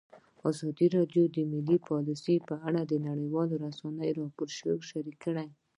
ازادي 0.49 0.87
راډیو 0.97 1.23
د 1.35 1.37
مالي 1.51 1.77
پالیسي 1.89 2.35
په 2.47 2.55
اړه 2.67 2.81
د 2.85 2.93
نړیوالو 3.07 3.53
رسنیو 3.65 4.15
راپورونه 4.19 4.87
شریک 4.89 5.17
کړي. 5.25 5.47